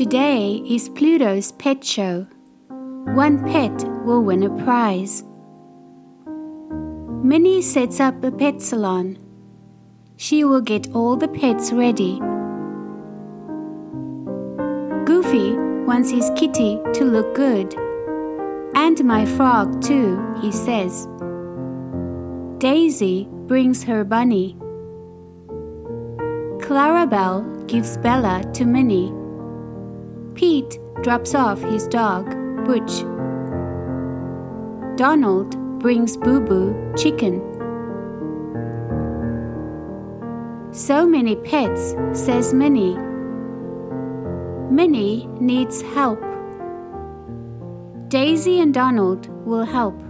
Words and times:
Today 0.00 0.62
is 0.66 0.88
Pluto's 0.88 1.52
pet 1.52 1.84
show. 1.84 2.26
One 3.12 3.44
pet 3.44 3.84
will 4.06 4.22
win 4.22 4.42
a 4.44 4.64
prize. 4.64 5.22
Minnie 7.22 7.60
sets 7.60 8.00
up 8.00 8.24
a 8.24 8.32
pet 8.32 8.62
salon. 8.62 9.18
She 10.16 10.42
will 10.42 10.62
get 10.62 10.90
all 10.94 11.18
the 11.18 11.28
pets 11.28 11.70
ready. 11.70 12.18
Goofy 15.04 15.52
wants 15.84 16.08
his 16.08 16.30
kitty 16.34 16.80
to 16.94 17.04
look 17.04 17.34
good. 17.34 17.74
And 18.74 19.04
my 19.04 19.26
frog, 19.26 19.82
too, 19.82 20.18
he 20.40 20.50
says. 20.50 21.06
Daisy 22.56 23.28
brings 23.30 23.82
her 23.82 24.04
bunny. 24.04 24.56
Clarabelle 26.62 27.66
gives 27.66 27.98
Bella 27.98 28.42
to 28.54 28.64
Minnie. 28.64 29.19
Pete 30.40 30.78
drops 31.02 31.34
off 31.34 31.60
his 31.60 31.86
dog, 31.88 32.24
Butch. 32.64 33.00
Donald 34.96 35.50
brings 35.80 36.16
Boo 36.16 36.40
Boo 36.40 36.94
chicken. 36.96 37.42
So 40.72 41.06
many 41.06 41.36
pets, 41.36 41.94
says 42.14 42.54
Minnie. 42.54 42.96
Minnie 44.70 45.26
needs 45.38 45.82
help. 45.82 46.24
Daisy 48.08 48.60
and 48.60 48.72
Donald 48.72 49.28
will 49.46 49.64
help. 49.64 50.00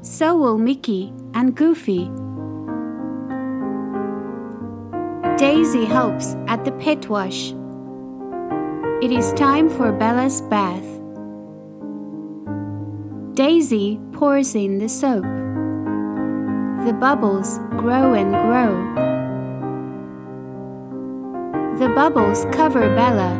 So 0.00 0.36
will 0.36 0.58
Mickey 0.58 1.12
and 1.34 1.54
Goofy. 1.54 2.10
Daisy 5.38 5.84
helps 5.84 6.34
at 6.48 6.64
the 6.64 6.72
pet 6.80 7.08
wash. 7.08 7.54
It 9.02 9.10
is 9.10 9.32
time 9.32 9.68
for 9.68 9.90
Bella's 9.90 10.42
bath. 10.42 10.86
Daisy 13.34 13.98
pours 14.12 14.54
in 14.54 14.78
the 14.78 14.88
soap. 14.88 15.24
The 16.86 16.92
bubbles 16.92 17.58
grow 17.70 18.14
and 18.14 18.30
grow. 18.30 18.70
The 21.80 21.92
bubbles 21.96 22.44
cover 22.52 22.94
Bella. 22.94 23.34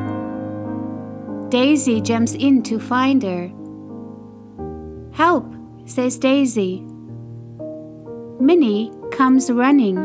Daisy 1.49 2.01
jumps 2.01 2.35
in 2.35 2.65
to 2.65 2.81
find 2.81 3.23
her. 3.23 3.53
Help, 5.13 5.47
says 5.85 6.19
Daisy. 6.19 6.81
Minnie 8.41 8.91
comes 9.13 9.49
running. 9.49 9.99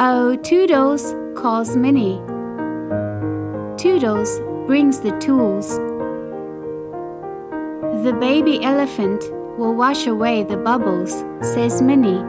Oh, 0.00 0.36
Toodles, 0.42 1.14
calls 1.34 1.74
Minnie. 1.78 2.20
Toodles 3.82 4.38
brings 4.68 5.00
the 5.00 5.10
tools. 5.18 5.76
The 8.04 8.16
baby 8.20 8.62
elephant 8.62 9.24
will 9.58 9.74
wash 9.74 10.06
away 10.06 10.44
the 10.44 10.56
bubbles, 10.56 11.10
says 11.40 11.82
Minnie. 11.82 12.22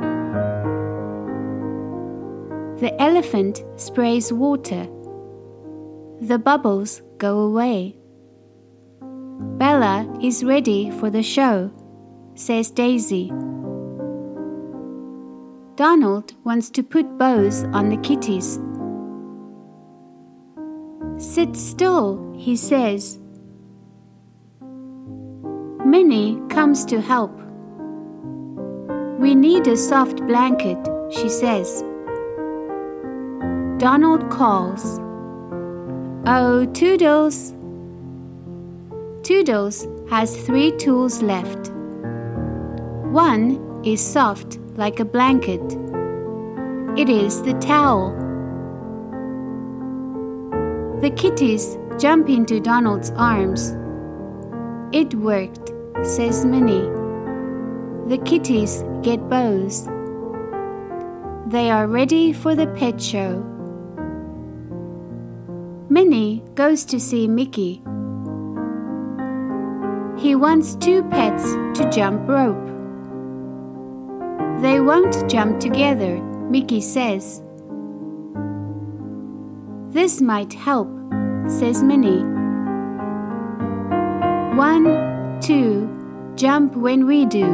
The 2.81 2.91
elephant 2.99 3.63
sprays 3.75 4.33
water. 4.33 4.87
The 6.21 6.39
bubbles 6.39 7.03
go 7.19 7.41
away. 7.41 7.97
Bella 9.59 10.11
is 10.23 10.43
ready 10.43 10.89
for 10.89 11.11
the 11.11 11.21
show, 11.21 11.69
says 12.33 12.71
Daisy. 12.71 13.31
Donald 15.75 16.33
wants 16.43 16.71
to 16.71 16.81
put 16.81 17.19
bows 17.19 17.63
on 17.65 17.89
the 17.89 17.97
kitties. 17.97 18.59
Sit 21.23 21.55
still, 21.55 22.35
he 22.37 22.57
says. 22.57 23.17
Minnie 25.85 26.37
comes 26.49 26.83
to 26.85 26.99
help. 26.99 27.31
We 29.19 29.33
need 29.33 29.65
a 29.67 29.77
soft 29.77 30.17
blanket, 30.27 30.77
she 31.09 31.29
says. 31.29 31.81
Donald 33.77 34.29
calls. 34.29 34.99
Oh, 36.27 36.69
Toodles! 36.73 37.53
Toodles 39.23 39.87
has 40.09 40.35
three 40.45 40.71
tools 40.73 41.23
left. 41.23 41.71
One 43.13 43.81
is 43.85 44.05
soft 44.05 44.59
like 44.75 44.99
a 44.99 45.05
blanket. 45.05 45.63
It 46.97 47.07
is 47.07 47.41
the 47.43 47.53
towel. 47.61 48.22
The 51.03 51.11
kitties 51.11 51.77
jump 51.99 52.29
into 52.29 52.61
Donald's 52.61 53.11
arms. 53.17 53.71
It 54.95 55.13
worked, 55.13 55.73
says 56.01 56.45
Minnie. 56.45 56.87
The 58.07 58.23
kitties 58.23 58.85
get 59.01 59.27
bows. 59.27 59.85
They 61.47 61.69
are 61.69 61.87
ready 61.87 62.31
for 62.31 62.55
the 62.55 62.67
pet 62.67 63.01
show. 63.01 63.43
Minnie 65.89 66.41
goes 66.55 66.85
to 66.85 67.01
see 67.01 67.27
Mickey. 67.27 67.83
He 70.17 70.35
wants 70.35 70.75
two 70.75 71.03
pets 71.09 71.43
to 71.79 71.91
jump 71.91 72.29
rope. 72.29 72.65
They 74.61 74.79
won't 74.79 75.29
jump 75.29 75.59
together, 75.59 76.21
Mickey 76.49 76.79
says. 76.79 77.43
This 79.93 80.21
might 80.21 80.51
help, 80.51 80.89
says 81.47 81.83
Minnie. 81.83 82.23
One, 84.57 85.39
two, 85.39 85.87
jump 86.33 86.75
when 86.75 87.05
we 87.05 87.27
do. 87.27 87.45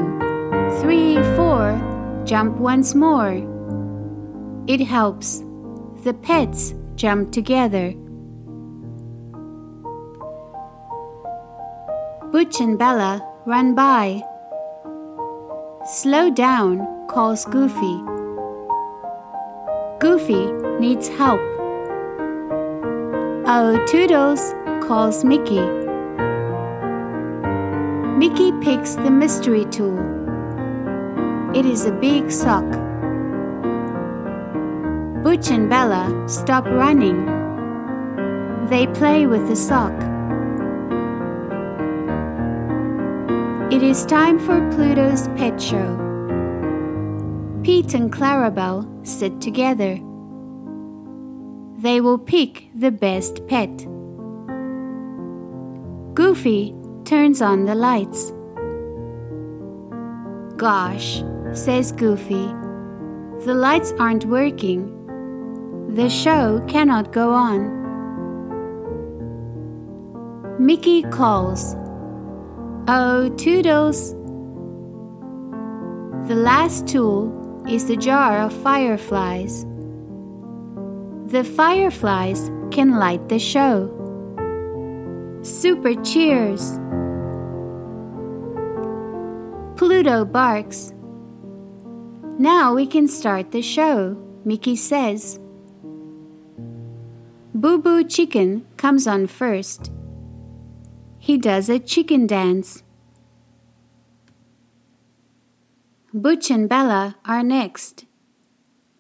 Three, 0.80 1.16
four, 1.36 1.76
jump 2.24 2.56
once 2.56 2.96
more. 2.96 3.34
It 4.68 4.80
helps. 4.80 5.44
The 6.06 6.14
pets 6.14 6.74
jump 6.96 7.34
together. 7.34 7.92
Butch 12.32 12.62
and 12.62 12.80
Bella 12.80 13.22
run 13.46 13.76
by. 13.76 14.22
Slow 15.86 16.30
down, 16.30 16.88
calls 17.10 17.44
Goofy. 17.44 18.02
Goofy 20.00 20.54
needs 20.80 21.10
help. 21.10 21.42
Oh, 23.52 23.84
Toodles, 23.88 24.54
calls 24.88 25.24
Mickey. 25.24 25.66
Mickey 28.16 28.52
picks 28.62 28.94
the 28.94 29.10
mystery 29.10 29.66
tool. 29.66 29.98
It 31.56 31.66
is 31.66 31.84
a 31.88 31.92
big 31.92 32.30
sock. 32.30 32.70
Butch 35.24 35.50
and 35.50 35.68
Bella 35.68 36.26
stop 36.28 36.64
running. 36.66 37.26
They 38.70 38.86
play 38.86 39.26
with 39.26 39.48
the 39.48 39.56
sock. 39.56 39.96
It 43.74 43.82
is 43.82 44.06
time 44.06 44.38
for 44.38 44.60
Pluto's 44.76 45.28
pet 45.30 45.60
show. 45.60 45.98
Pete 47.64 47.96
and 47.96 48.14
Clarabelle 48.14 48.86
sit 49.08 49.42
together. 49.42 50.00
They 51.82 52.02
will 52.02 52.18
pick 52.18 52.68
the 52.76 52.92
best 52.92 53.48
pet. 53.48 53.70
Goofy 56.14 56.76
turns 57.06 57.42
on 57.42 57.64
the 57.64 57.74
lights. 57.74 58.34
Gosh, 60.58 61.24
says 61.54 61.94
Goofy, 61.94 62.48
the 63.46 63.54
lights 63.56 63.94
aren't 63.98 64.26
working. 64.26 64.92
The 65.96 66.10
show 66.10 66.62
cannot 66.68 67.14
go 67.14 67.32
on. 67.32 67.78
Mickey 70.60 71.04
calls. 71.04 71.76
Oh, 72.90 73.34
Toodles! 73.38 74.12
The 76.28 76.36
last 76.36 76.90
tool 76.90 77.64
is 77.70 77.86
the 77.86 77.96
jar 77.96 78.40
of 78.40 78.52
fireflies. 78.52 79.66
The 81.30 81.44
fireflies 81.44 82.50
can 82.72 82.98
light 82.98 83.30
the 83.30 83.38
show. 83.38 83.86
Super 85.44 85.94
cheers! 86.04 86.80
Pluto 89.78 90.26
barks. 90.26 90.92
Now 92.40 92.74
we 92.74 92.88
can 92.88 93.08
start 93.08 93.52
the 93.52 93.62
show, 93.62 94.18
Mickey 94.44 94.76
says. 94.76 95.40
Boo 97.54 97.78
Boo 97.78 98.04
Chicken 98.04 98.66
comes 98.78 99.06
on 99.06 99.28
first. 99.28 99.92
He 101.20 101.38
does 101.38 101.70
a 101.70 101.78
chicken 101.78 102.26
dance. 102.26 102.82
Butch 106.12 106.50
and 106.50 106.68
Bella 106.68 107.18
are 107.24 107.44
next. 107.44 108.06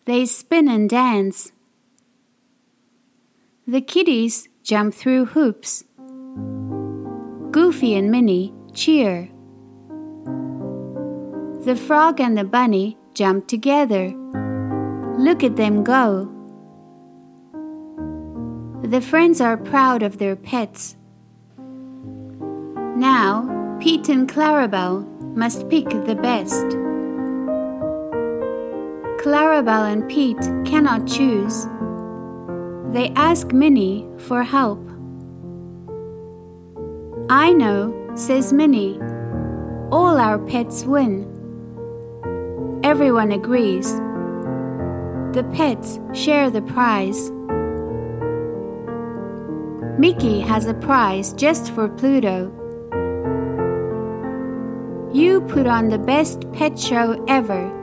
They 0.05 0.27
spin 0.27 0.67
and 0.67 0.87
dance. 0.87 1.53
The 3.69 3.81
kitties 3.81 4.49
jump 4.63 4.95
through 4.95 5.25
hoops. 5.25 5.83
Goofy 7.51 7.93
and 7.93 8.09
Minnie 8.09 8.51
cheer. 8.73 9.29
The 11.65 11.75
frog 11.75 12.19
and 12.19 12.35
the 12.35 12.45
bunny 12.45 12.97
jump 13.13 13.47
together. 13.47 14.07
Look 15.19 15.43
at 15.43 15.55
them 15.55 15.83
go. 15.83 16.31
The 18.81 19.01
friends 19.01 19.39
are 19.39 19.55
proud 19.55 20.01
of 20.01 20.17
their 20.17 20.35
pets. 20.35 20.97
Now, 22.97 23.77
Pete 23.79 24.09
and 24.09 24.27
Clarabelle 24.27 25.05
must 25.37 25.69
pick 25.69 25.87
the 25.89 26.17
best. 26.19 26.65
Clarabelle 29.21 29.93
and 29.93 30.09
Pete 30.09 30.41
cannot 30.65 31.05
choose. 31.05 31.67
They 32.91 33.09
ask 33.15 33.53
Minnie 33.53 34.07
for 34.17 34.41
help. 34.41 34.79
I 37.29 37.53
know, 37.53 37.93
says 38.15 38.51
Minnie. 38.51 38.99
All 39.91 40.17
our 40.17 40.39
pets 40.39 40.83
win. 40.85 41.27
Everyone 42.83 43.31
agrees. 43.31 43.93
The 45.33 45.47
pets 45.53 45.99
share 46.13 46.49
the 46.49 46.63
prize. 46.63 47.29
Mickey 49.99 50.39
has 50.39 50.65
a 50.65 50.73
prize 50.73 51.33
just 51.33 51.71
for 51.71 51.89
Pluto. 51.89 52.51
You 55.13 55.41
put 55.41 55.67
on 55.67 55.89
the 55.89 55.99
best 55.99 56.51
pet 56.53 56.79
show 56.79 57.23
ever. 57.27 57.78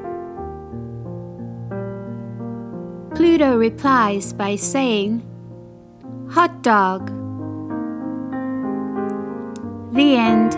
Pluto 3.27 3.57
replies 3.57 4.33
by 4.33 4.55
saying, 4.55 5.21
Hot 6.31 6.63
dog. 6.63 7.09
The 9.93 10.15
end. 10.15 10.53